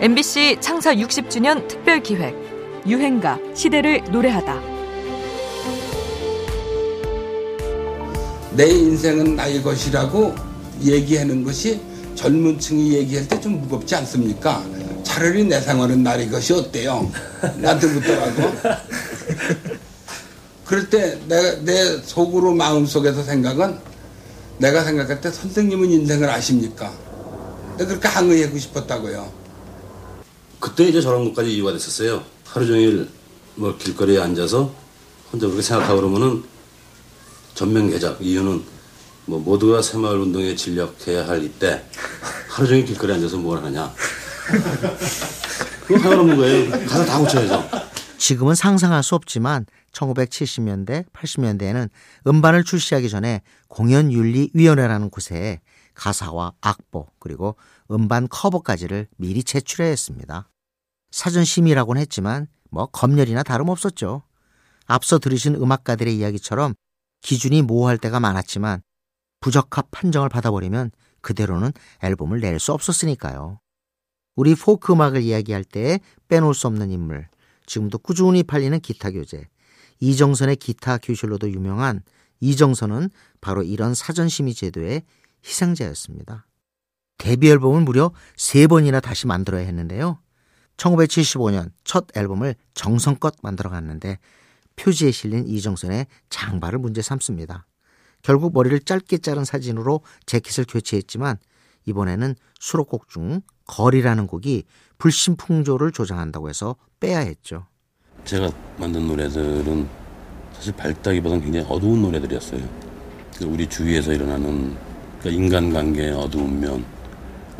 [0.00, 2.34] MBC 창사 60주년 특별 기획
[2.86, 4.60] 유행가 시대를 노래하다.
[8.52, 10.34] 내 인생은 나의 것이라고
[10.82, 11.80] 얘기하는 것이
[12.14, 14.64] 젊은 층이 얘기할 때 좀 무겁지 않습니까?
[15.02, 17.10] 차라리 내 생활은 나의 것이 어때요?
[17.58, 18.42] 나한테 묻더라고.
[20.64, 23.78] 그럴 때 내가 내 속으로 마음속에서 생각은
[24.58, 26.92] 내가 생각할 때 선생님은 인생을 아십니까?
[27.78, 29.45] 내가 그렇게 항의하고 싶었다고요.
[30.66, 32.24] 그때 이제 저런 것까지 이유가 됐었어요.
[32.44, 33.08] 하루 종일
[33.54, 34.74] 뭐 길거리에 앉아서
[35.30, 36.42] 혼자 그렇게 생각하고 그러면은
[37.54, 38.64] 전면 개작 이유는
[39.26, 41.84] 뭐 모두가 새마을 운동에 진력해야 할 이때
[42.48, 43.94] 하루 종일 길거리에 앉아서 뭘 하냐.
[45.86, 46.70] 그거 상관없는 거예요.
[46.88, 47.86] 가서 다 고쳐야죠.
[48.18, 51.90] 지금은 상상할 수 없지만 1970년대, 80년대에는
[52.26, 55.60] 음반을 출시하기 전에 공연윤리위원회라는 곳에
[55.94, 57.54] 가사와 악보 그리고
[57.88, 60.48] 음반 커버까지를 미리 제출해야 했습니다.
[61.16, 64.22] 사전 심의라고는 했지만 뭐 검열이나 다름없었죠.
[64.84, 66.74] 앞서 들으신 음악가들의 이야기처럼
[67.22, 68.82] 기준이 모호할 때가 많았지만
[69.40, 70.90] 부적합 판정을 받아버리면
[71.22, 71.72] 그대로는
[72.02, 73.60] 앨범을 낼 수 없었으니까요.
[74.34, 77.26] 우리 포크 음악을 이야기할 때 빼놓을 수 없는 인물,
[77.64, 79.48] 지금도 꾸준히 팔리는 기타 교재,
[80.00, 82.02] 이정선의 기타 교실로도 유명한
[82.40, 83.08] 이정선은
[83.40, 85.02] 바로 이런 사전심의 제도의
[85.46, 86.46] 희생자였습니다.
[87.16, 90.18] 데뷔 앨범을 무려 세 번이나 다시 만들어야 했는데요.
[90.76, 94.18] 1975년 첫 앨범을 정성껏 만들어 갔는데
[94.76, 97.66] 표지에 실린 이정선의 장발을 문제 삼습니다.
[98.22, 101.38] 결국 머리를 짧게 자른 사진으로 재킷을 교체했지만
[101.86, 104.64] 이번에는 수록곡 중 거리라는 곡이
[104.98, 107.66] 불심풍조를 조장한다고 해서 빼야 했죠.
[108.24, 109.88] 제가 만든 노래들은
[110.52, 112.86] 사실 밝다기보다는 굉장히 어두운 노래들이었어요.
[113.42, 114.76] 우리 주위에서 일어나는
[115.20, 116.84] 그러니까 인간관계의 어두운 면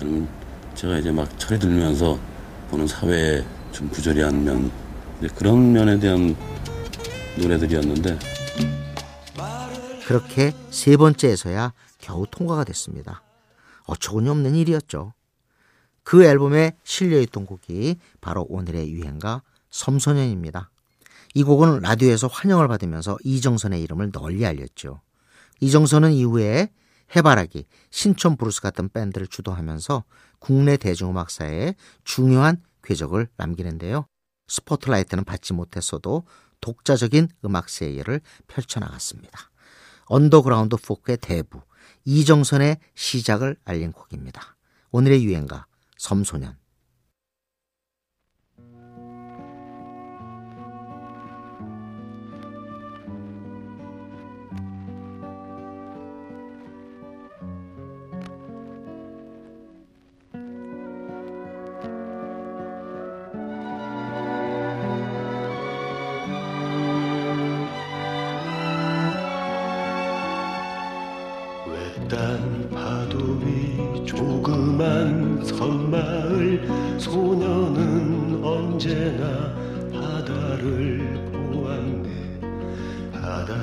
[0.00, 0.28] 아니면
[0.74, 2.18] 제가 이제 막 철이 들면서
[2.70, 4.70] 보는 사회의 좀 부조리한 면
[5.36, 6.36] 그런 면에 대한
[7.38, 8.18] 노래들이었는데
[10.06, 13.22] 그렇게 세 번째에서야 겨우 통과가 됐습니다.
[13.86, 15.12] 어처구니 없는 일이었죠.
[16.02, 20.70] 그 앨범에 실려있던 곡이 바로 오늘의 유행가 섬소년입니다.
[21.34, 25.00] 이 곡은 라디오에서 환영을 받으면서 이정선의 이름을 널리 알렸죠.
[25.60, 26.70] 이정선은 이후에
[27.14, 30.04] 해바라기, 신촌 블루스 같은 밴드를 주도하면서
[30.38, 31.74] 국내 대중음악사에
[32.04, 34.06] 중요한 궤적을 남기는데요.
[34.48, 36.24] 스포트라이트는 받지 못했어도
[36.60, 39.50] 독자적인 음악 세계를 펼쳐나갔습니다.
[40.06, 41.60] 언더그라운드 포크의 대부,
[42.04, 44.56] 이정선의 시작을 알린 곡입니다.
[44.92, 45.66] 오늘의 유행가,
[45.98, 46.56] 섬소년.
[75.46, 76.66] 섬마을
[76.98, 79.54] 소녀는 언제나
[79.92, 80.98] 바다를
[81.32, 82.40] 보았네.
[83.12, 83.54] 바다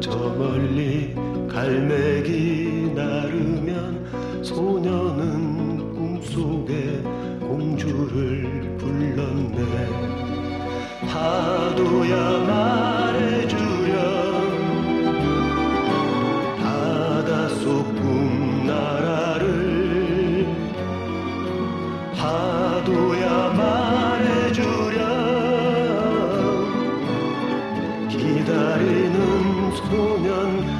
[0.00, 1.14] 저 멀리
[1.48, 7.00] 갈매기 나르면 소녀는 꿈속에
[7.40, 9.56] 공주를 불렀네.
[11.06, 13.59] 파도야 말해주
[29.88, 30.79] 기